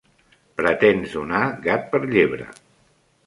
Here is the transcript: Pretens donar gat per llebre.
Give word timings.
Pretens 0.61 1.13
donar 1.17 1.43
gat 1.67 1.85
per 1.93 2.01
llebre. 2.15 2.49